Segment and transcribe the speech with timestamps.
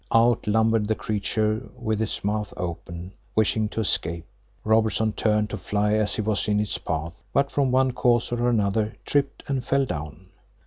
[0.11, 4.25] Out lumbered the creature with its mouth open, wishing to escape.
[4.63, 8.49] Robertson turned to fly as he was in its path, but from one cause or
[8.49, 10.29] another, tripped and fell down.